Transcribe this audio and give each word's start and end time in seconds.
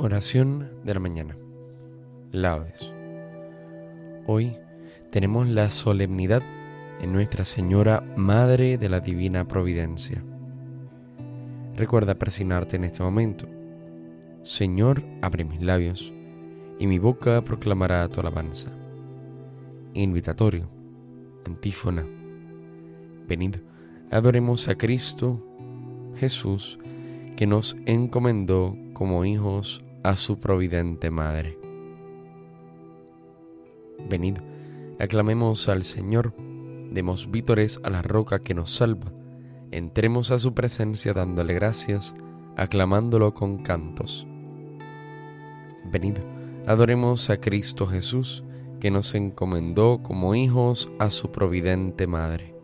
Oración 0.00 0.70
de 0.84 0.94
la 0.94 1.00
mañana. 1.00 1.36
Laudes. 2.30 2.88
Hoy 4.28 4.56
tenemos 5.10 5.48
la 5.48 5.70
solemnidad 5.70 6.40
en 7.00 7.12
Nuestra 7.12 7.44
Señora, 7.44 8.04
Madre 8.16 8.78
de 8.78 8.88
la 8.88 9.00
Divina 9.00 9.48
Providencia. 9.48 10.22
Recuerda 11.74 12.14
persignarte 12.14 12.76
en 12.76 12.84
este 12.84 13.02
momento. 13.02 13.48
Señor, 14.44 15.02
abre 15.20 15.44
mis 15.44 15.62
labios, 15.62 16.14
y 16.78 16.86
mi 16.86 17.00
boca 17.00 17.42
proclamará 17.42 18.06
tu 18.06 18.20
alabanza. 18.20 18.70
Invitatorio. 19.94 20.70
Antífona. 21.44 22.06
Venid, 23.26 23.56
adoremos 24.12 24.68
a 24.68 24.76
Cristo, 24.76 25.44
Jesús, 26.14 26.78
que 27.34 27.48
nos 27.48 27.76
encomendó 27.84 28.76
como 28.92 29.24
hijos 29.24 29.84
a 30.02 30.16
su 30.16 30.38
providente 30.38 31.10
Madre. 31.10 31.58
Venid, 34.08 34.38
aclamemos 34.98 35.68
al 35.68 35.84
Señor, 35.84 36.34
demos 36.90 37.30
vítores 37.30 37.80
a 37.82 37.90
la 37.90 38.02
roca 38.02 38.38
que 38.40 38.54
nos 38.54 38.70
salva, 38.70 39.12
entremos 39.70 40.30
a 40.30 40.38
su 40.38 40.54
presencia 40.54 41.12
dándole 41.12 41.54
gracias, 41.54 42.14
aclamándolo 42.56 43.34
con 43.34 43.58
cantos. 43.62 44.26
Venid, 45.90 46.18
adoremos 46.66 47.30
a 47.30 47.40
Cristo 47.40 47.86
Jesús, 47.86 48.44
que 48.80 48.90
nos 48.90 49.14
encomendó 49.14 50.02
como 50.02 50.34
hijos 50.34 50.90
a 50.98 51.10
su 51.10 51.32
providente 51.32 52.06
Madre. 52.06 52.54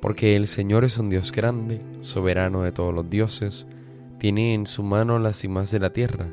Porque 0.00 0.34
el 0.36 0.46
Señor 0.46 0.84
es 0.84 0.96
un 0.98 1.10
Dios 1.10 1.30
grande, 1.30 1.82
soberano 2.00 2.62
de 2.62 2.72
todos 2.72 2.94
los 2.94 3.10
dioses, 3.10 3.66
tiene 4.20 4.52
en 4.52 4.66
su 4.66 4.82
mano 4.82 5.18
las 5.18 5.38
cimas 5.38 5.70
de 5.70 5.80
la 5.80 5.94
tierra, 5.94 6.28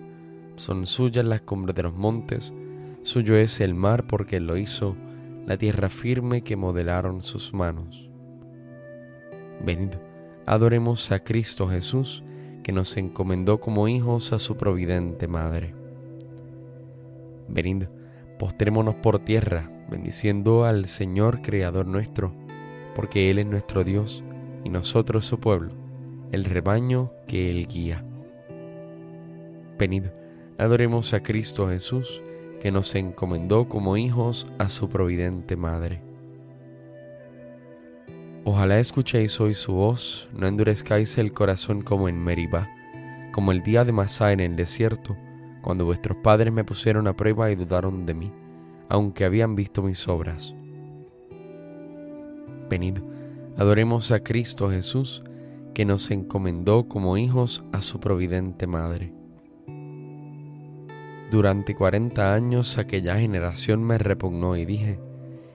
son 0.57 0.85
suyas 0.85 1.23
las 1.23 1.39
cumbres 1.39 1.73
de 1.73 1.83
los 1.83 1.95
montes, 1.95 2.53
suyo 3.01 3.37
es 3.37 3.61
el 3.61 3.75
mar 3.75 4.07
porque 4.07 4.35
él 4.35 4.45
lo 4.45 4.57
hizo, 4.57 4.97
la 5.45 5.57
tierra 5.57 5.87
firme 5.87 6.41
que 6.41 6.57
modelaron 6.57 7.21
sus 7.21 7.53
manos. 7.53 8.09
Venid, 9.65 9.91
adoremos 10.45 11.13
a 11.13 11.23
Cristo 11.23 11.65
Jesús, 11.69 12.25
que 12.61 12.73
nos 12.73 12.97
encomendó 12.97 13.61
como 13.61 13.87
hijos 13.87 14.33
a 14.33 14.39
su 14.39 14.57
providente 14.57 15.29
Madre. 15.29 15.73
Venid, 17.47 17.85
postrémonos 18.37 18.95
por 18.95 19.19
tierra, 19.19 19.71
bendiciendo 19.89 20.65
al 20.65 20.87
Señor 20.87 21.41
Creador 21.41 21.87
nuestro, 21.87 22.33
porque 22.95 23.31
Él 23.31 23.39
es 23.39 23.45
nuestro 23.45 23.85
Dios 23.85 24.25
y 24.65 24.69
nosotros 24.69 25.23
su 25.23 25.39
pueblo 25.39 25.86
el 26.31 26.45
rebaño 26.45 27.11
que 27.27 27.49
Él 27.49 27.67
guía. 27.67 28.03
Venid, 29.77 30.05
adoremos 30.57 31.13
a 31.13 31.21
Cristo 31.21 31.67
Jesús, 31.67 32.21
que 32.59 32.71
nos 32.71 32.95
encomendó 32.95 33.69
como 33.69 33.97
hijos 33.97 34.47
a 34.57 34.69
su 34.69 34.89
providente 34.89 35.55
Madre. 35.55 36.01
Ojalá 38.43 38.79
escuchéis 38.79 39.39
hoy 39.41 39.53
su 39.53 39.73
voz, 39.73 40.29
no 40.33 40.47
endurezcáis 40.47 41.17
el 41.17 41.33
corazón 41.33 41.81
como 41.81 42.07
en 42.09 42.23
Meribá, 42.23 42.69
como 43.33 43.51
el 43.51 43.61
día 43.61 43.83
de 43.83 43.91
Masá 43.91 44.31
en 44.31 44.39
el 44.39 44.55
desierto, 44.55 45.17
cuando 45.61 45.85
vuestros 45.85 46.17
padres 46.17 46.53
me 46.53 46.63
pusieron 46.63 47.07
a 47.07 47.15
prueba 47.15 47.51
y 47.51 47.55
dudaron 47.55 48.05
de 48.05 48.13
mí, 48.13 48.31
aunque 48.89 49.25
habían 49.25 49.55
visto 49.55 49.83
mis 49.83 50.07
obras. 50.07 50.55
Venid, 52.69 52.99
adoremos 53.57 54.11
a 54.11 54.23
Cristo 54.23 54.69
Jesús, 54.69 55.23
que 55.77 55.85
nos 55.85 56.09
encomendó 56.09 56.87
como 56.87 57.17
hijos 57.17 57.63
a 57.71 57.81
su 57.81 57.99
providente 57.99 58.65
Madre. 58.65 59.13
Durante 61.29 61.75
cuarenta 61.75 62.33
años 62.33 62.79
aquella 62.79 63.19
generación 63.19 63.83
me 63.83 63.99
repugnó 63.99 64.55
y 64.57 64.65
dije, 64.65 64.99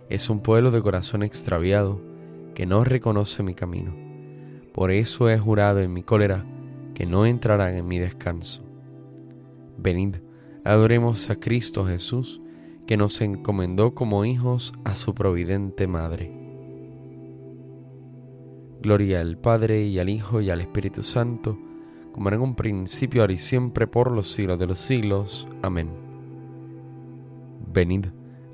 es 0.08 0.30
un 0.30 0.38
pueblo 0.38 0.70
de 0.70 0.80
corazón 0.80 1.24
extraviado 1.24 2.00
que 2.54 2.66
no 2.66 2.84
reconoce 2.84 3.42
mi 3.42 3.54
camino. 3.54 3.96
Por 4.72 4.92
eso 4.92 5.28
he 5.28 5.36
jurado 5.40 5.80
en 5.80 5.92
mi 5.92 6.04
cólera 6.04 6.46
que 6.94 7.04
no 7.04 7.26
entrarán 7.26 7.74
en 7.74 7.88
mi 7.88 7.98
descanso. 7.98 8.62
Venid, 9.76 10.18
adoremos 10.62 11.30
a 11.30 11.40
Cristo 11.40 11.84
Jesús, 11.84 12.40
que 12.86 12.96
nos 12.96 13.20
encomendó 13.22 13.96
como 13.96 14.24
hijos 14.24 14.72
a 14.84 14.94
su 14.94 15.16
providente 15.16 15.88
Madre. 15.88 16.41
Gloria 18.82 19.20
al 19.20 19.38
Padre 19.38 19.84
y 19.84 20.00
al 20.00 20.08
Hijo 20.08 20.40
y 20.40 20.50
al 20.50 20.60
Espíritu 20.60 21.04
Santo, 21.04 21.56
como 22.10 22.30
en 22.30 22.40
un 22.40 22.56
principio, 22.56 23.20
ahora 23.20 23.32
y 23.32 23.38
siempre, 23.38 23.86
por 23.86 24.10
los 24.10 24.32
siglos 24.32 24.58
de 24.58 24.66
los 24.66 24.80
siglos. 24.80 25.46
Amén. 25.62 25.88
Venid, 27.72 28.06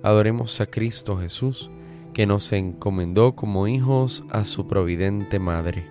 adoremos 0.03 0.61
a 0.61 0.67
Cristo 0.67 1.17
Jesús, 1.17 1.71
que 2.13 2.27
nos 2.27 2.53
encomendó 2.53 3.35
como 3.35 3.69
hijos 3.69 4.23
a 4.29 4.45
su 4.45 4.67
providente 4.67 5.39
Madre. 5.39 5.87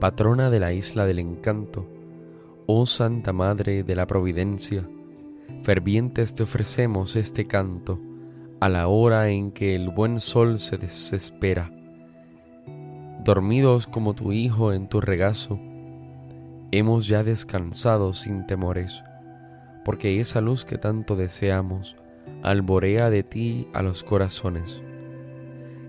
Patrona 0.00 0.48
de 0.48 0.58
la 0.58 0.72
isla 0.72 1.04
del 1.04 1.18
encanto, 1.18 1.86
oh 2.64 2.86
Santa 2.86 3.34
Madre 3.34 3.82
de 3.82 3.94
la 3.94 4.06
Providencia, 4.06 4.88
fervientes 5.62 6.32
te 6.32 6.44
ofrecemos 6.44 7.14
este 7.14 7.46
canto 7.46 8.00
a 8.58 8.70
la 8.70 8.88
hora 8.88 9.28
en 9.28 9.52
que 9.52 9.74
el 9.74 9.90
buen 9.90 10.18
sol 10.18 10.58
se 10.58 10.78
desespera. 10.78 11.70
Dormidos 13.22 13.86
como 13.86 14.14
tu 14.14 14.32
Hijo 14.32 14.72
en 14.72 14.88
tu 14.88 15.00
regazo, 15.00 15.60
hemos 16.70 17.06
ya 17.06 17.22
descansado 17.22 18.12
sin 18.14 18.46
temores, 18.46 19.04
porque 19.84 20.20
esa 20.20 20.40
luz 20.40 20.64
que 20.64 20.78
tanto 20.78 21.16
deseamos 21.16 21.96
alborea 22.42 23.10
de 23.10 23.22
ti 23.22 23.68
a 23.74 23.82
los 23.82 24.04
corazones. 24.04 24.82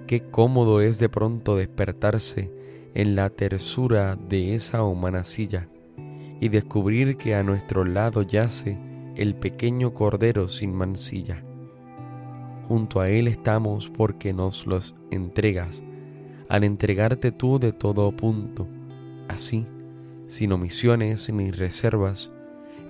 Qué 0.05 0.21
cómodo 0.29 0.81
es 0.81 0.99
de 0.99 1.09
pronto 1.09 1.55
despertarse 1.55 2.51
en 2.93 3.15
la 3.15 3.29
tersura 3.29 4.17
de 4.17 4.55
esa 4.55 4.83
humana 4.83 5.23
silla 5.23 5.69
y 6.41 6.49
descubrir 6.49 7.17
que 7.17 7.35
a 7.35 7.43
nuestro 7.43 7.85
lado 7.85 8.23
yace 8.23 8.77
el 9.15 9.35
pequeño 9.35 9.93
cordero 9.93 10.47
sin 10.47 10.73
mancilla 10.73 11.43
junto 12.67 12.99
a 12.99 13.09
Él 13.09 13.27
estamos 13.27 13.89
porque 13.89 14.33
nos 14.33 14.67
los 14.67 14.95
entregas, 15.11 15.83
al 16.49 16.63
entregarte 16.63 17.31
tú 17.31 17.59
de 17.59 17.71
todo 17.71 18.11
punto. 18.11 18.67
Así, 19.27 19.65
sin 20.27 20.51
omisiones 20.51 21.31
ni 21.31 21.51
reservas, 21.51 22.31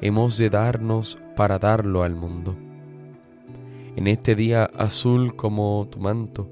hemos 0.02 0.38
de 0.38 0.50
darnos 0.50 1.20
para 1.36 1.60
darlo 1.60 2.04
al 2.04 2.16
mundo. 2.16 2.56
En 3.96 4.08
este 4.08 4.36
día 4.36 4.66
azul 4.66 5.36
como 5.36 5.88
tu 5.90 6.00
manto, 6.00 6.50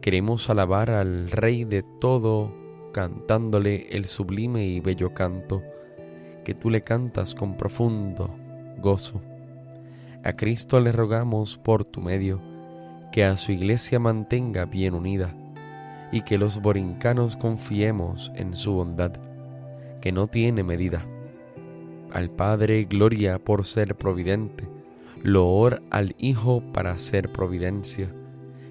queremos 0.00 0.50
alabar 0.50 0.90
al 0.90 1.30
Rey 1.30 1.64
de 1.64 1.82
todo, 2.00 2.54
cantándole 2.92 3.88
el 3.90 4.04
sublime 4.04 4.66
y 4.66 4.80
bello 4.80 5.14
canto 5.14 5.62
que 6.44 6.54
tú 6.54 6.70
le 6.70 6.82
cantas 6.82 7.34
con 7.34 7.56
profundo 7.56 8.30
gozo. 8.78 9.22
A 10.22 10.34
Cristo 10.34 10.78
le 10.80 10.92
rogamos 10.92 11.58
por 11.58 11.84
tu 11.84 12.00
medio, 12.00 12.40
que 13.14 13.22
a 13.22 13.36
su 13.36 13.52
iglesia 13.52 14.00
mantenga 14.00 14.64
bien 14.64 14.92
unida 14.92 15.36
y 16.10 16.22
que 16.22 16.36
los 16.36 16.60
borincanos 16.60 17.36
confiemos 17.36 18.32
en 18.34 18.54
su 18.54 18.72
bondad, 18.72 19.12
que 20.00 20.10
no 20.10 20.26
tiene 20.26 20.64
medida. 20.64 21.06
Al 22.10 22.28
Padre 22.28 22.86
gloria 22.86 23.38
por 23.38 23.66
ser 23.66 23.94
providente, 23.94 24.68
loor 25.22 25.80
al 25.90 26.16
Hijo 26.18 26.60
para 26.72 26.98
ser 26.98 27.30
providencia, 27.30 28.12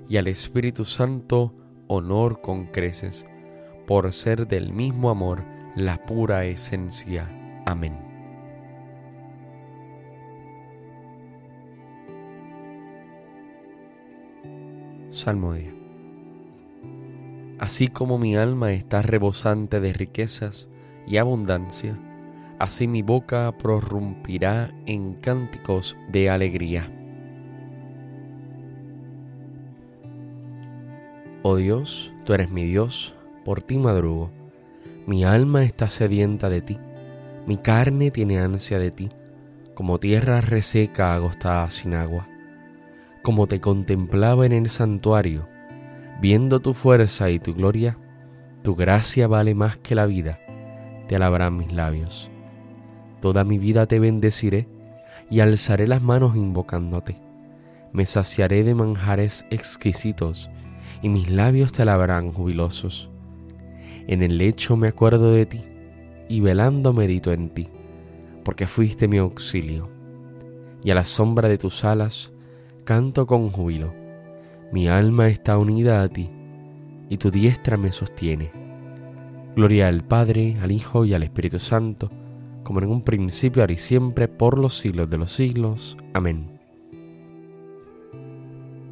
y 0.10 0.18
al 0.18 0.28
Espíritu 0.28 0.84
Santo 0.84 1.56
honor 1.88 2.42
con 2.42 2.66
creces, 2.66 3.26
por 3.88 4.12
ser 4.12 4.46
del 4.46 4.74
mismo 4.74 5.10
amor 5.10 5.46
la 5.78 6.04
pura 6.06 6.44
esencia. 6.44 7.32
Amén. 7.66 8.03
Salmodia. 15.14 15.72
Así 17.60 17.88
como 17.88 18.18
mi 18.18 18.36
alma 18.36 18.72
está 18.72 19.04
rebosante 19.04 19.80
de 19.80 19.94
riquezas 19.94 20.68
y 21.06 21.18
abundancia, 21.18 22.00
así 22.58 22.88
mi 22.88 23.04
boca 23.04 23.56
prorrumpirá 23.60 24.72
en 24.88 25.14
cánticos 25.14 25.96
de 26.12 26.32
alegría. 26.32 26.92
Oh 31.44 31.58
Dios, 31.58 32.12
tú 32.26 32.34
eres 32.34 32.50
mi 32.50 32.66
Dios, 32.66 33.14
por 33.46 33.62
ti 33.62 33.78
madrugo. 33.78 34.32
Mi 35.06 35.26
alma 35.26 35.64
está 35.64 35.90
sedienta 35.90 36.50
de 36.50 36.62
ti, 36.62 36.80
mi 37.46 37.58
carne 37.58 38.10
tiene 38.10 38.40
ansia 38.40 38.80
de 38.80 38.90
ti, 38.90 39.12
como 39.76 40.00
tierra 40.00 40.42
reseca 40.42 41.14
agostada 41.14 41.70
sin 41.70 41.94
agua 41.94 42.33
como 43.24 43.48
te 43.48 43.62
contemplaba 43.62 44.46
en 44.46 44.52
el 44.52 44.70
santuario, 44.70 45.48
viendo 46.22 46.60
tu 46.60 46.74
fuerza 46.74 47.32
y 47.32 47.40
tu 47.40 47.56
gloria, 47.56 47.98
Tu 48.64 48.76
gracia 48.76 49.28
vale 49.28 49.56
más 49.56 49.76
que 49.76 49.94
la 49.94 50.06
vida, 50.06 50.40
te 51.10 51.18
alabarán 51.18 51.58
mis 51.58 51.74
labios. 51.74 52.32
Toda 53.20 53.44
mi 53.44 53.58
vida 53.58 53.88
te 53.88 54.00
bendeciré 54.00 54.70
y 55.30 55.42
alzaré 55.42 55.86
las 55.86 56.02
manos 56.02 56.38
invocándote. 56.38 57.18
Me 57.92 58.06
saciaré 58.06 58.64
de 58.64 58.74
manjares 58.74 59.46
exquisitos 59.50 60.50
y 61.02 61.10
mis 61.10 61.30
labios 61.30 61.74
te 61.74 61.82
alabarán 61.82 62.32
jubilosos. 62.32 63.10
En 64.08 64.22
el 64.22 64.38
lecho 64.38 64.78
me 64.78 64.88
acuerdo 64.88 65.34
de 65.34 65.46
ti 65.46 65.62
y 66.30 66.40
velando 66.40 66.94
medito 66.94 67.34
en 67.34 67.50
ti, 67.50 67.68
porque 68.46 68.66
fuiste 68.68 69.10
mi 69.10 69.18
auxilio. 69.18 69.90
Y 70.84 70.92
a 70.92 70.96
la 70.96 71.04
sombra 71.04 71.50
de 71.50 71.58
tus 71.58 71.86
alas 71.86 72.33
canto 72.84 73.26
con 73.26 73.50
júbilo. 73.50 73.94
Mi 74.72 74.88
alma 74.88 75.28
está 75.30 75.58
unida 75.58 76.02
a 76.02 76.10
ti 76.10 76.30
y 77.10 77.18
tu 77.18 77.32
diestra 77.32 77.78
me 77.78 77.92
sostiene. 77.92 78.52
Gloria 79.56 79.88
al 79.88 80.04
Padre, 80.04 80.58
al 80.62 80.72
Hijo 80.72 81.06
y 81.06 81.14
al 81.14 81.24
Espíritu 81.24 81.60
Santo, 81.60 82.10
como 82.64 82.82
en 82.82 82.90
un 82.90 83.04
principio, 83.04 83.62
ahora 83.62 83.74
y 83.74 83.78
siempre, 83.78 84.28
por 84.28 84.58
los 84.58 84.78
siglos 84.78 85.10
de 85.10 85.18
los 85.18 85.32
siglos. 85.32 85.98
Amén. 86.14 86.60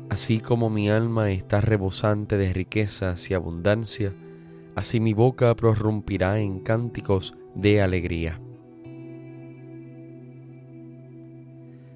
Así 0.09 0.39
como 0.39 0.69
mi 0.69 0.89
alma 0.89 1.31
está 1.31 1.61
rebosante 1.61 2.37
de 2.37 2.53
riquezas 2.53 3.31
y 3.31 3.33
abundancia, 3.33 4.13
así 4.75 4.99
mi 4.99 5.13
boca 5.13 5.55
prorrumpirá 5.55 6.39
en 6.39 6.59
cánticos 6.59 7.33
de 7.55 7.81
alegría. 7.81 8.39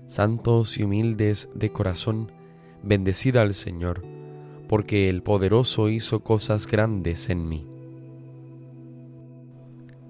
Santos 0.07 0.77
y 0.77 0.83
humildes 0.83 1.49
de 1.55 1.71
corazón, 1.71 2.31
bendecida 2.83 3.41
al 3.41 3.55
Señor, 3.55 4.03
porque 4.67 5.09
el 5.09 5.23
poderoso 5.23 5.89
hizo 5.89 6.19
cosas 6.19 6.67
grandes 6.67 7.29
en 7.29 7.49
mí. 7.49 7.67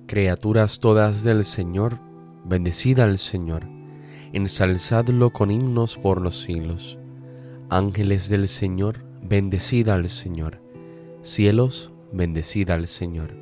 Criaturas 0.05 0.79
todas 0.79 1.23
del 1.23 1.45
Señor, 1.45 1.99
bendecida 2.45 3.05
al 3.05 3.17
Señor, 3.17 3.63
ensalzadlo 4.33 5.31
con 5.31 5.49
himnos 5.49 5.95
por 5.95 6.19
los 6.19 6.41
siglos. 6.41 6.99
Ángeles 7.69 8.29
del 8.29 8.49
Señor, 8.49 9.05
bendecida 9.23 9.95
al 9.95 10.09
Señor. 10.09 10.61
Cielos, 11.21 11.91
bendecida 12.11 12.75
al 12.75 12.87
Señor. 12.87 13.33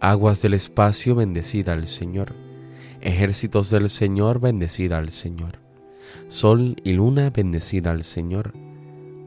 Aguas 0.00 0.40
del 0.40 0.54
espacio, 0.54 1.14
bendecida 1.14 1.74
al 1.74 1.86
Señor. 1.86 2.34
Ejércitos 3.00 3.70
del 3.70 3.90
Señor, 3.90 4.40
bendecida 4.40 4.98
al 4.98 5.10
Señor. 5.10 5.65
Sol 6.28 6.76
y 6.84 6.92
luna, 6.92 7.30
bendecida 7.30 7.90
al 7.90 8.04
Señor. 8.04 8.52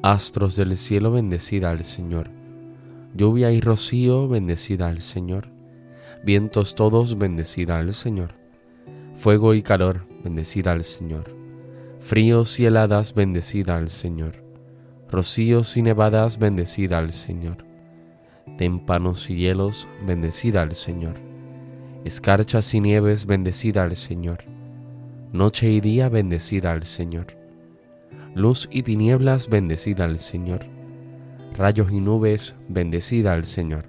Astros 0.01 0.55
del 0.55 0.77
cielo, 0.77 1.11
bendecida 1.11 1.71
al 1.71 1.83
Señor. 1.83 2.29
Lluvia 3.13 3.51
y 3.51 3.61
rocío, 3.61 4.27
bendecida 4.27 4.87
al 4.87 4.99
Señor. 4.99 5.49
Vientos 6.23 6.75
todos, 6.75 7.17
bendecida 7.17 7.79
al 7.79 7.93
Señor. 7.93 8.35
Fuego 9.15 9.53
y 9.53 9.61
calor, 9.61 10.05
bendecida 10.23 10.71
al 10.71 10.83
Señor. 10.83 11.31
Fríos 11.99 12.59
y 12.59 12.65
heladas, 12.65 13.13
bendecida 13.13 13.77
al 13.77 13.89
Señor. 13.89 14.43
Rocíos 15.09 15.75
y 15.77 15.81
nevadas, 15.81 16.37
bendecida 16.37 16.99
al 16.99 17.13
Señor 17.13 17.69
témpanos 18.59 19.29
y 19.29 19.37
hielos, 19.37 19.87
bendecida 20.05 20.61
al 20.61 20.75
Señor. 20.75 21.15
Escarchas 22.03 22.73
y 22.73 22.81
nieves, 22.81 23.25
bendecida 23.25 23.83
al 23.83 23.95
Señor. 23.95 24.43
Noche 25.31 25.69
y 25.71 25.81
día, 25.81 26.09
bendecida 26.09 26.71
al 26.71 26.83
Señor. 26.83 27.27
Luz 28.35 28.67
y 28.71 28.83
tinieblas, 28.83 29.49
bendecida 29.49 30.05
al 30.05 30.19
Señor. 30.19 30.65
Rayos 31.57 31.91
y 31.91 31.99
nubes, 31.99 32.55
bendecida 32.67 33.33
al 33.33 33.45
Señor. 33.45 33.85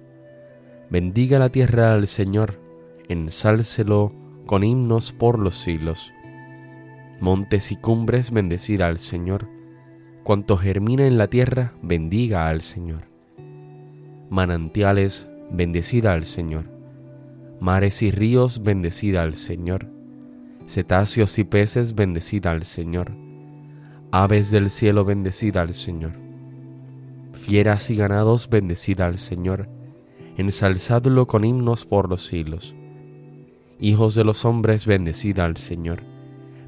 Bendiga 0.90 1.38
la 1.38 1.50
tierra 1.50 1.92
al 1.94 2.06
Señor, 2.06 2.60
ensálcelo 3.08 4.12
con 4.46 4.64
himnos 4.64 5.12
por 5.12 5.38
los 5.38 5.56
siglos. 5.56 6.12
Montes 7.20 7.70
y 7.72 7.76
cumbres, 7.76 8.30
bendecida 8.30 8.86
al 8.86 8.98
Señor. 8.98 9.48
Cuanto 10.24 10.56
germina 10.56 11.06
en 11.06 11.18
la 11.18 11.28
tierra, 11.28 11.74
bendiga 11.82 12.48
al 12.48 12.62
Señor 12.62 13.10
manantiales, 14.30 15.28
bendecida 15.50 16.12
al 16.12 16.24
Señor. 16.24 16.64
Mares 17.60 18.00
y 18.00 18.10
ríos, 18.10 18.62
bendecida 18.62 19.22
al 19.22 19.34
Señor. 19.34 19.88
Cetáceos 20.70 21.38
y 21.38 21.44
peces, 21.44 21.94
bendecida 21.94 22.52
al 22.52 22.64
Señor. 22.64 23.12
Aves 24.12 24.50
del 24.50 24.70
cielo, 24.70 25.04
bendecida 25.04 25.62
al 25.62 25.74
Señor. 25.74 26.12
Fieras 27.32 27.90
y 27.90 27.96
ganados, 27.96 28.48
bendecida 28.48 29.06
al 29.06 29.18
Señor. 29.18 29.68
Ensalzadlo 30.36 31.26
con 31.26 31.44
himnos 31.44 31.84
por 31.84 32.08
los 32.08 32.24
siglos. 32.24 32.76
Hijos 33.80 34.14
de 34.14 34.24
los 34.24 34.44
hombres, 34.44 34.86
bendecida 34.86 35.44
al 35.44 35.56
Señor. 35.56 36.04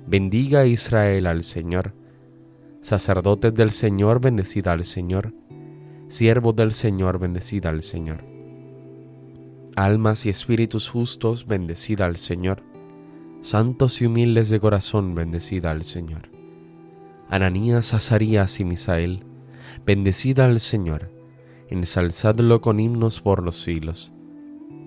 Bendiga 0.07 0.67
Israel 0.67 1.29
al 1.29 1.45
Señor. 1.45 1.95
Sacerdotes 2.81 3.55
del 3.55 3.71
Señor, 3.71 4.21
bendecida 4.21 4.73
al 4.73 4.85
Señor 4.85 5.33
siervos 6.13 6.55
del 6.55 6.73
Señor, 6.73 7.19
bendecida 7.19 7.71
al 7.71 7.83
Señor. 7.83 8.23
Almas 9.77 10.27
y 10.27 10.29
espíritus 10.29 10.89
justos, 10.89 11.47
bendecida 11.47 12.05
al 12.05 12.19
Señor. 12.19 12.63
Santos 13.43 14.01
y 14.01 14.07
humildes 14.07 14.51
de 14.51 14.61
corazón, 14.61 15.17
bendecida 15.17 15.73
al 15.73 15.83
Señor. 15.83 16.31
Ananías, 17.29 17.93
Azarías 17.93 18.61
y 18.61 18.65
Misael, 18.65 19.25
bendecida 19.85 20.45
al 20.45 20.61
Señor. 20.61 21.11
Ensalzadlo 21.69 22.61
con 22.61 22.79
himnos 22.79 23.21
por 23.21 23.43
los 23.43 23.61
siglos. 23.61 24.13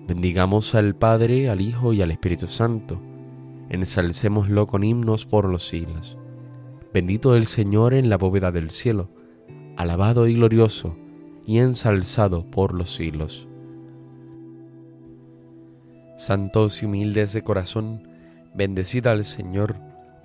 Bendigamos 0.08 0.74
al 0.74 0.96
Padre, 0.96 1.50
al 1.50 1.60
Hijo 1.60 1.92
y 1.92 2.00
al 2.00 2.10
Espíritu 2.10 2.46
Santo. 2.46 2.98
Ensalcémoslo 3.68 4.66
con 4.66 4.84
himnos 4.84 5.26
por 5.26 5.50
los 5.50 5.68
siglos. 5.68 6.16
Bendito 6.94 7.36
el 7.36 7.44
Señor 7.44 7.92
en 7.92 8.08
la 8.08 8.16
bóveda 8.16 8.52
del 8.52 8.70
cielo. 8.70 9.10
Alabado 9.76 10.28
y 10.28 10.34
glorioso 10.34 10.96
y 11.44 11.58
ensalzado 11.58 12.50
por 12.50 12.72
los 12.72 12.94
siglos. 12.94 13.48
Santos 16.16 16.82
y 16.82 16.86
humildes 16.86 17.34
de 17.34 17.42
corazón, 17.42 18.15
bendecida 18.56 19.12
al 19.12 19.24
Señor, 19.24 19.76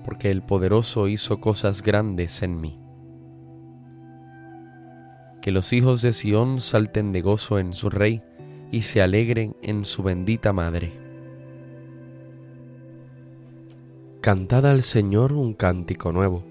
porque 0.03 0.31
el 0.31 0.41
poderoso 0.41 1.07
hizo 1.07 1.39
cosas 1.39 1.81
grandes 1.81 2.41
en 2.41 2.59
mí. 2.59 2.79
Que 5.41 5.51
los 5.51 5.73
hijos 5.73 6.01
de 6.01 6.13
Sión 6.13 6.59
salten 6.59 7.11
de 7.11 7.21
gozo 7.21 7.59
en 7.59 7.73
su 7.73 7.89
Rey 7.89 8.23
y 8.71 8.83
se 8.83 9.01
alegren 9.01 9.55
en 9.61 9.85
su 9.85 10.03
bendita 10.03 10.53
Madre. 10.53 10.93
Cantad 14.21 14.65
al 14.67 14.83
Señor 14.83 15.33
un 15.33 15.53
cántico 15.53 16.11
nuevo, 16.11 16.43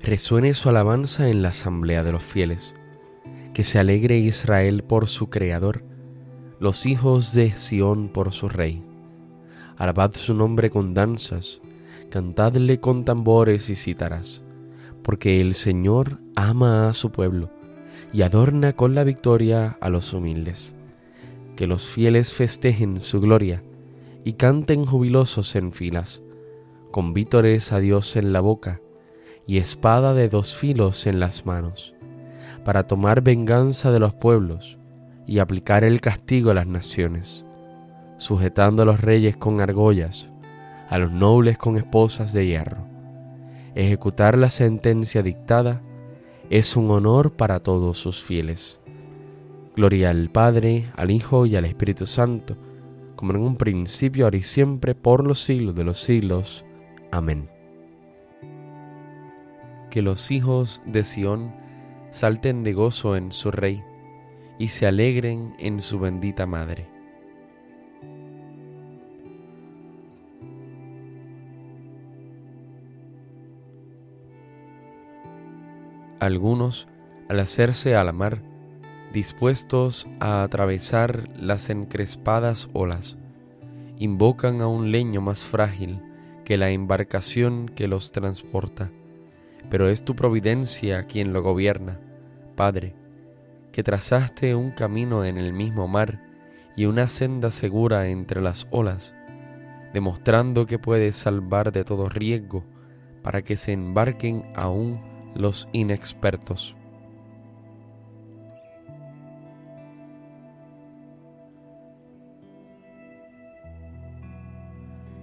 resuene 0.00 0.54
su 0.54 0.68
alabanza 0.68 1.28
en 1.28 1.42
la 1.42 1.50
asamblea 1.50 2.02
de 2.02 2.12
los 2.12 2.22
fieles 2.22 2.74
que 3.54 3.64
se 3.64 3.78
alegre 3.78 4.18
Israel 4.18 4.82
por 4.82 5.06
su 5.06 5.30
Creador, 5.30 5.84
los 6.58 6.86
hijos 6.86 7.32
de 7.32 7.52
Sión 7.52 8.08
por 8.08 8.32
su 8.32 8.48
Rey. 8.48 8.82
Alabad 9.76 10.12
su 10.12 10.34
nombre 10.34 10.70
con 10.70 10.94
danzas, 10.94 11.60
cantadle 12.10 12.80
con 12.80 13.04
tambores 13.04 13.70
y 13.70 13.76
cítaras, 13.76 14.42
porque 15.02 15.40
el 15.40 15.54
Señor 15.54 16.20
ama 16.36 16.88
a 16.88 16.92
su 16.94 17.10
pueblo 17.10 17.50
y 18.12 18.22
adorna 18.22 18.72
con 18.72 18.94
la 18.94 19.04
victoria 19.04 19.76
a 19.80 19.88
los 19.88 20.12
humildes. 20.12 20.76
Que 21.56 21.66
los 21.66 21.86
fieles 21.86 22.32
festejen 22.32 23.00
su 23.00 23.20
gloria 23.20 23.62
y 24.24 24.34
canten 24.34 24.84
jubilosos 24.84 25.54
en 25.56 25.72
filas, 25.72 26.22
con 26.90 27.14
vítores 27.14 27.72
a 27.72 27.80
Dios 27.80 28.16
en 28.16 28.32
la 28.32 28.40
boca 28.40 28.80
y 29.46 29.58
espada 29.58 30.14
de 30.14 30.28
dos 30.28 30.54
filos 30.54 31.06
en 31.06 31.20
las 31.20 31.46
manos 31.46 31.94
para 32.64 32.86
tomar 32.86 33.20
venganza 33.20 33.92
de 33.92 34.00
los 34.00 34.14
pueblos 34.14 34.78
y 35.26 35.38
aplicar 35.38 35.84
el 35.84 36.00
castigo 36.00 36.50
a 36.50 36.54
las 36.54 36.66
naciones, 36.66 37.44
sujetando 38.16 38.82
a 38.82 38.86
los 38.86 39.00
reyes 39.00 39.36
con 39.36 39.60
argollas, 39.60 40.30
a 40.88 40.98
los 40.98 41.10
nobles 41.10 41.58
con 41.58 41.76
esposas 41.76 42.32
de 42.32 42.46
hierro. 42.46 42.86
Ejecutar 43.74 44.38
la 44.38 44.50
sentencia 44.50 45.22
dictada 45.22 45.82
es 46.50 46.76
un 46.76 46.90
honor 46.90 47.32
para 47.32 47.60
todos 47.60 47.98
sus 47.98 48.22
fieles. 48.22 48.80
Gloria 49.74 50.10
al 50.10 50.30
Padre, 50.30 50.90
al 50.94 51.10
Hijo 51.10 51.46
y 51.46 51.56
al 51.56 51.64
Espíritu 51.64 52.06
Santo, 52.06 52.56
como 53.16 53.32
en 53.32 53.40
un 53.40 53.56
principio, 53.56 54.26
ahora 54.26 54.36
y 54.36 54.42
siempre, 54.42 54.94
por 54.94 55.26
los 55.26 55.42
siglos 55.42 55.74
de 55.74 55.84
los 55.84 56.00
siglos. 56.00 56.64
Amén. 57.10 57.48
Que 59.90 60.02
los 60.02 60.30
hijos 60.30 60.82
de 60.86 61.02
Sión 61.02 61.54
salten 62.10 62.62
de 62.62 62.72
gozo 62.72 63.16
en 63.16 63.32
su 63.32 63.50
Rey 63.50 63.82
y 64.58 64.68
se 64.68 64.86
alegren 64.86 65.54
en 65.58 65.80
su 65.80 65.98
bendita 65.98 66.46
Madre. 66.46 66.93
Algunos, 76.24 76.88
al 77.28 77.38
hacerse 77.38 77.96
a 77.96 78.02
la 78.02 78.14
mar, 78.14 78.40
dispuestos 79.12 80.08
a 80.20 80.42
atravesar 80.42 81.28
las 81.36 81.68
encrespadas 81.68 82.70
olas, 82.72 83.18
invocan 83.98 84.62
a 84.62 84.66
un 84.66 84.90
leño 84.90 85.20
más 85.20 85.44
frágil 85.44 86.00
que 86.46 86.56
la 86.56 86.70
embarcación 86.70 87.68
que 87.68 87.88
los 87.88 88.10
transporta. 88.10 88.90
Pero 89.68 89.90
es 89.90 90.02
tu 90.02 90.16
providencia 90.16 91.04
quien 91.04 91.34
lo 91.34 91.42
gobierna, 91.42 92.00
Padre, 92.56 92.94
que 93.70 93.82
trazaste 93.82 94.54
un 94.54 94.70
camino 94.70 95.26
en 95.26 95.36
el 95.36 95.52
mismo 95.52 95.88
mar 95.88 96.22
y 96.74 96.86
una 96.86 97.06
senda 97.06 97.50
segura 97.50 98.08
entre 98.08 98.40
las 98.40 98.66
olas, 98.70 99.14
demostrando 99.92 100.64
que 100.64 100.78
puedes 100.78 101.16
salvar 101.16 101.70
de 101.70 101.84
todo 101.84 102.08
riesgo 102.08 102.64
para 103.20 103.42
que 103.42 103.58
se 103.58 103.72
embarquen 103.72 104.50
aún 104.54 105.13
los 105.34 105.68
inexpertos. 105.72 106.76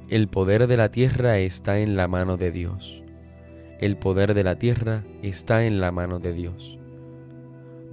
El 0.10 0.28
poder 0.28 0.68
de 0.68 0.76
la 0.76 0.92
tierra 0.92 1.38
está 1.38 1.80
en 1.80 1.96
la 1.96 2.10
mano 2.10 2.36
de 2.36 2.52
Dios. 2.52 3.02
El 3.80 3.96
poder 3.96 4.34
de 4.34 4.44
la 4.44 4.58
tierra 4.58 5.06
está 5.22 5.66
en 5.66 5.80
la 5.80 5.94
mano 5.94 6.20
de 6.20 6.34
Dios. 6.34 6.78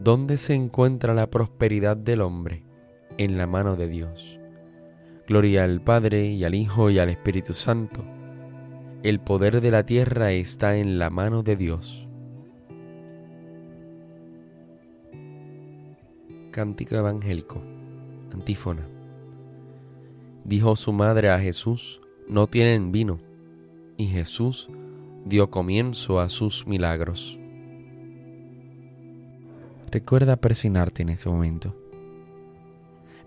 ¿Dónde 0.00 0.36
se 0.36 0.54
encuentra 0.54 1.14
la 1.14 1.30
prosperidad 1.30 1.96
del 1.96 2.22
hombre? 2.22 2.64
En 3.18 3.38
la 3.38 3.46
mano 3.46 3.76
de 3.76 3.86
Dios. 3.86 4.40
Gloria 5.28 5.62
al 5.62 5.80
Padre 5.80 6.26
y 6.26 6.42
al 6.42 6.56
Hijo 6.56 6.90
y 6.90 6.98
al 6.98 7.08
Espíritu 7.08 7.54
Santo. 7.54 8.04
El 9.04 9.20
poder 9.20 9.60
de 9.60 9.70
la 9.70 9.86
tierra 9.86 10.32
está 10.32 10.76
en 10.76 10.98
la 10.98 11.10
mano 11.10 11.44
de 11.44 11.54
Dios. 11.54 12.07
Cántico 16.50 16.96
evangélico. 16.96 17.62
Antífona. 18.32 18.86
Dijo 20.44 20.76
su 20.76 20.92
madre 20.92 21.30
a 21.30 21.38
Jesús, 21.38 22.00
no 22.28 22.46
tienen 22.46 22.90
vino. 22.90 23.20
Y 23.96 24.06
Jesús 24.06 24.70
dio 25.24 25.50
comienzo 25.50 26.20
a 26.20 26.28
sus 26.28 26.66
milagros. 26.66 27.38
Recuerda 29.90 30.36
persignarte 30.36 31.02
en 31.02 31.10
este 31.10 31.28
momento. 31.28 31.74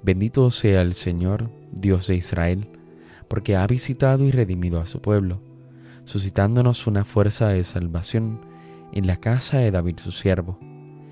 Bendito 0.03 0.49
sea 0.49 0.81
el 0.81 0.93
Señor, 0.93 1.51
Dios 1.71 2.07
de 2.07 2.15
Israel, 2.15 2.67
porque 3.27 3.55
ha 3.55 3.67
visitado 3.67 4.25
y 4.25 4.31
redimido 4.31 4.79
a 4.79 4.87
su 4.87 4.99
pueblo, 5.01 5.41
suscitándonos 6.05 6.87
una 6.87 7.05
fuerza 7.05 7.49
de 7.49 7.63
salvación 7.63 8.41
en 8.93 9.05
la 9.05 9.17
casa 9.17 9.59
de 9.59 9.71
David 9.71 9.99
su 9.99 10.11
siervo, 10.11 10.57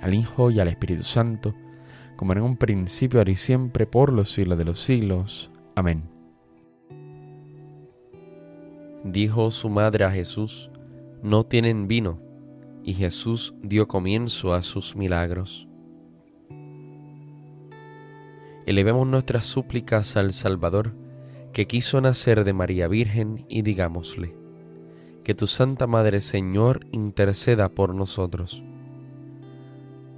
al 0.00 0.14
Hijo 0.14 0.50
y 0.50 0.60
al 0.60 0.68
Espíritu 0.68 1.02
Santo, 1.02 1.54
como 2.16 2.32
en 2.32 2.42
un 2.42 2.56
principio, 2.56 3.20
ahora 3.20 3.30
y 3.30 3.36
siempre, 3.36 3.86
por 3.86 4.12
los 4.12 4.30
siglos 4.30 4.58
de 4.58 4.64
los 4.64 4.78
siglos. 4.78 5.50
Amén. 5.74 6.02
Dijo 9.04 9.50
su 9.50 9.70
madre 9.70 10.04
a 10.04 10.10
Jesús, 10.10 10.70
no 11.22 11.44
tienen 11.44 11.88
vino, 11.88 12.20
y 12.84 12.92
Jesús 12.92 13.54
dio 13.62 13.88
comienzo 13.88 14.52
a 14.52 14.62
sus 14.62 14.96
milagros. 14.96 15.66
Elevemos 18.66 19.06
nuestras 19.06 19.46
súplicas 19.46 20.16
al 20.16 20.32
Salvador, 20.32 20.94
que 21.52 21.66
quiso 21.66 22.00
nacer 22.00 22.44
de 22.44 22.52
María 22.52 22.86
Virgen, 22.88 23.46
y 23.48 23.62
digámosle, 23.62 24.36
que 25.24 25.34
tu 25.34 25.46
Santa 25.46 25.86
Madre 25.86 26.20
Señor 26.20 26.86
interceda 26.92 27.70
por 27.70 27.94
nosotros. 27.94 28.62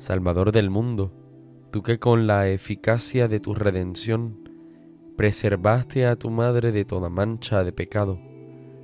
Salvador 0.02 0.50
del 0.50 0.68
mundo, 0.68 1.12
tú 1.70 1.84
que 1.84 2.00
con 2.00 2.26
la 2.26 2.48
eficacia 2.48 3.28
de 3.28 3.38
tu 3.38 3.54
redención 3.54 4.50
preservaste 5.16 6.06
a 6.06 6.16
tu 6.16 6.28
madre 6.28 6.72
de 6.72 6.84
toda 6.84 7.08
mancha 7.08 7.62
de 7.62 7.70
pecado, 7.70 8.18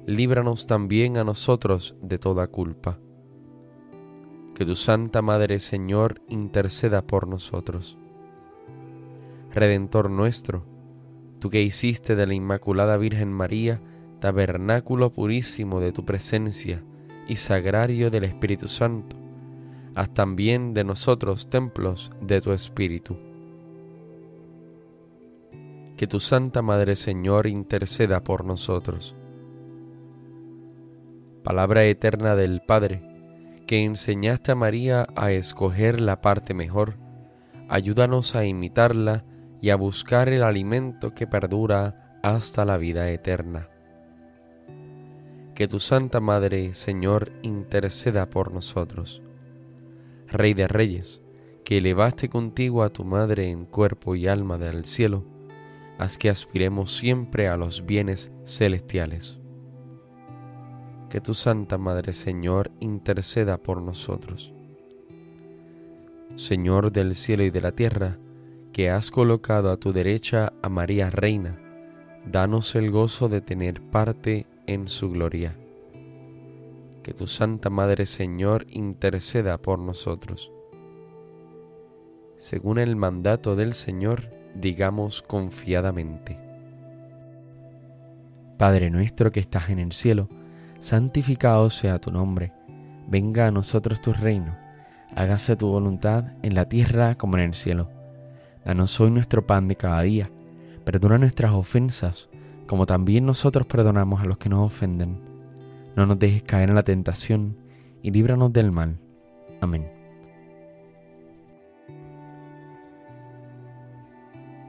líbranos 0.06 0.68
también 0.68 1.16
a 1.16 1.24
nosotros 1.24 1.96
de 2.02 2.20
toda 2.20 2.46
culpa. 2.46 3.00
Que 4.54 4.64
tu 4.64 4.76
Santa 4.76 5.20
Madre 5.20 5.58
Señor 5.58 6.22
interceda 6.28 7.04
por 7.04 7.26
nosotros. 7.26 7.98
Redentor 9.52 10.10
nuestro, 10.10 10.66
tú 11.40 11.50
que 11.50 11.64
hiciste 11.64 12.14
de 12.14 12.28
la 12.28 12.34
Inmaculada 12.34 12.96
Virgen 12.96 13.32
María 13.32 13.82
tabernáculo 14.20 15.10
purísimo 15.10 15.80
de 15.80 15.90
tu 15.90 16.04
presencia 16.04 16.84
y 17.26 17.34
sagrario 17.34 18.08
del 18.08 18.22
Espíritu 18.22 18.68
Santo, 18.68 19.17
haz 19.98 20.10
también 20.10 20.74
de 20.74 20.84
nosotros 20.84 21.48
templos 21.48 22.12
de 22.20 22.40
tu 22.40 22.52
Espíritu 22.52 23.16
que 25.98 26.06
tu 26.06 26.20
Santa 26.20 26.62
Madre 26.62 26.94
Señor 26.94 27.48
interceda 27.48 28.22
por 28.22 28.44
nosotros. 28.44 29.16
Palabra 31.42 31.84
eterna 31.84 32.36
del 32.36 32.60
Padre, 32.60 33.02
que 33.66 33.84
enseñaste 33.84 34.52
a 34.52 34.54
María 34.54 35.08
a 35.16 35.32
escoger 35.32 36.00
la 36.00 36.20
parte 36.20 36.54
mejor, 36.54 36.94
ayúdanos 37.68 38.36
a 38.36 38.46
imitarla 38.46 39.24
y 39.60 39.70
a 39.70 39.76
buscar 39.76 40.28
el 40.28 40.44
alimento 40.44 41.14
que 41.14 41.26
perdura 41.26 42.20
hasta 42.22 42.64
la 42.64 42.76
vida 42.76 43.10
eterna. 43.10 43.68
Que 45.56 45.66
tu 45.66 45.80
Santa 45.80 46.20
Madre, 46.20 46.74
Señor, 46.74 47.32
interceda 47.42 48.30
por 48.30 48.52
nosotros. 48.52 49.20
Rey 50.30 50.52
de 50.52 50.68
Reyes, 50.68 51.22
que 51.64 51.78
elevaste 51.78 52.28
contigo 52.28 52.82
a 52.82 52.90
tu 52.90 53.04
Madre 53.04 53.50
en 53.50 53.64
cuerpo 53.64 54.14
y 54.14 54.26
alma 54.26 54.58
del 54.58 54.84
cielo, 54.84 55.24
haz 55.98 56.18
que 56.18 56.28
aspiremos 56.28 56.96
siempre 56.96 57.48
a 57.48 57.56
los 57.56 57.86
bienes 57.86 58.30
celestiales. 58.44 59.40
Que 61.08 61.22
tu 61.22 61.32
Santa 61.32 61.78
Madre 61.78 62.12
Señor 62.12 62.70
interceda 62.78 63.56
por 63.56 63.80
nosotros. 63.80 64.52
Señor 66.36 66.92
del 66.92 67.14
cielo 67.14 67.42
y 67.44 67.50
de 67.50 67.62
la 67.62 67.72
tierra, 67.72 68.18
que 68.72 68.90
has 68.90 69.10
colocado 69.10 69.70
a 69.70 69.78
tu 69.78 69.92
derecha 69.92 70.52
a 70.62 70.68
María 70.68 71.08
Reina, 71.08 71.58
danos 72.30 72.74
el 72.76 72.90
gozo 72.90 73.30
de 73.30 73.40
tener 73.40 73.80
parte 73.80 74.46
en 74.66 74.88
su 74.88 75.10
gloria. 75.10 75.56
Que 77.08 77.14
tu 77.14 77.26
Santa 77.26 77.70
Madre 77.70 78.04
Señor 78.04 78.66
interceda 78.68 79.56
por 79.56 79.78
nosotros. 79.78 80.52
Según 82.36 82.78
el 82.78 82.96
mandato 82.96 83.56
del 83.56 83.72
Señor, 83.72 84.30
digamos 84.54 85.22
confiadamente. 85.22 86.38
Padre 88.58 88.90
nuestro 88.90 89.32
que 89.32 89.40
estás 89.40 89.70
en 89.70 89.78
el 89.78 89.92
cielo, 89.92 90.28
santificado 90.80 91.70
sea 91.70 91.98
tu 91.98 92.10
nombre, 92.10 92.52
venga 93.06 93.46
a 93.46 93.52
nosotros 93.52 94.02
tu 94.02 94.12
reino, 94.12 94.58
hágase 95.16 95.56
tu 95.56 95.66
voluntad 95.68 96.34
en 96.42 96.54
la 96.54 96.68
tierra 96.68 97.14
como 97.14 97.38
en 97.38 97.44
el 97.44 97.54
cielo. 97.54 97.88
Danos 98.66 99.00
hoy 99.00 99.10
nuestro 99.10 99.46
pan 99.46 99.66
de 99.66 99.76
cada 99.76 100.02
día, 100.02 100.30
perdona 100.84 101.16
nuestras 101.16 101.52
ofensas, 101.52 102.28
como 102.66 102.84
también 102.84 103.24
nosotros 103.24 103.66
perdonamos 103.66 104.20
a 104.20 104.26
los 104.26 104.36
que 104.36 104.50
nos 104.50 104.66
ofenden. 104.66 105.27
No 105.98 106.06
nos 106.06 106.20
dejes 106.20 106.44
caer 106.44 106.68
en 106.68 106.76
la 106.76 106.84
tentación, 106.84 107.56
y 108.04 108.12
líbranos 108.12 108.52
del 108.52 108.70
mal. 108.70 109.00
Amén. 109.60 109.90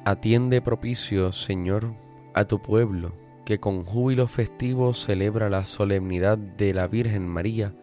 Atiende 0.06 0.60
propicio, 0.64 1.32
Señor, 1.32 1.94
a 2.34 2.46
tu 2.46 2.60
pueblo, 2.60 3.14
que 3.46 3.60
con 3.60 3.86
júbilo 3.86 4.26
festivo 4.26 4.92
celebra 4.96 5.52
la 5.52 5.66
solemnidad 5.66 6.40
de 6.40 6.74
la 6.74 6.88
Virgen 6.88 7.28
María, 7.28 7.76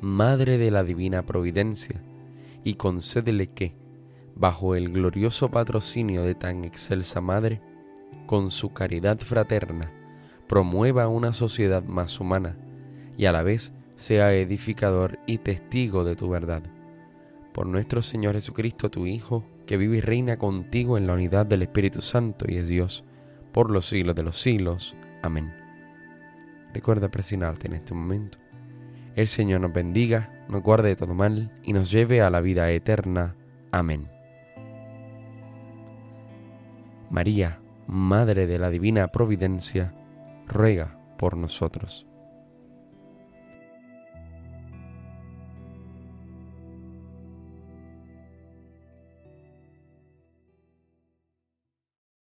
Madre 0.00 0.56
de 0.56 0.70
la 0.70 0.84
Divina 0.84 1.26
Providencia, 1.26 2.00
y 2.62 2.74
concédele 2.74 3.48
que, 3.48 3.74
bajo 4.36 4.76
el 4.76 4.92
glorioso 4.92 5.50
patrocinio 5.50 6.22
de 6.22 6.36
tan 6.36 6.64
excelsa 6.64 7.20
Madre, 7.20 7.60
con 8.26 8.52
su 8.52 8.72
caridad 8.72 9.18
fraterna, 9.18 9.90
promueva 10.46 11.08
una 11.08 11.32
sociedad 11.32 11.82
más 11.82 12.20
humana 12.20 12.56
y 13.16 13.26
a 13.26 13.32
la 13.32 13.42
vez 13.42 13.72
sea 13.96 14.32
edificador 14.32 15.18
y 15.26 15.38
testigo 15.38 16.04
de 16.04 16.16
tu 16.16 16.28
verdad. 16.28 16.62
Por 17.52 17.66
nuestro 17.66 18.02
Señor 18.02 18.34
Jesucristo, 18.34 18.90
tu 18.90 19.06
Hijo, 19.06 19.44
que 19.66 19.76
vive 19.76 19.98
y 19.98 20.00
reina 20.00 20.38
contigo 20.38 20.98
en 20.98 21.06
la 21.06 21.14
unidad 21.14 21.46
del 21.46 21.62
Espíritu 21.62 22.00
Santo 22.00 22.46
y 22.48 22.56
es 22.56 22.68
Dios, 22.68 23.04
por 23.52 23.70
los 23.70 23.86
siglos 23.86 24.14
de 24.16 24.22
los 24.22 24.40
siglos. 24.40 24.96
Amén. 25.22 25.54
Recuerda 26.72 27.10
presionarte 27.10 27.66
en 27.66 27.74
este 27.74 27.94
momento. 27.94 28.38
El 29.14 29.28
Señor 29.28 29.60
nos 29.60 29.72
bendiga, 29.72 30.44
nos 30.48 30.62
guarde 30.62 30.88
de 30.88 30.96
todo 30.96 31.14
mal 31.14 31.52
y 31.62 31.74
nos 31.74 31.90
lleve 31.90 32.22
a 32.22 32.30
la 32.30 32.40
vida 32.40 32.70
eterna. 32.70 33.36
Amén. 33.70 34.08
María, 37.10 37.60
Madre 37.86 38.46
de 38.46 38.58
la 38.58 38.70
Divina 38.70 39.08
Providencia, 39.08 39.94
ruega 40.46 40.98
por 41.18 41.36
nosotros. 41.36 42.06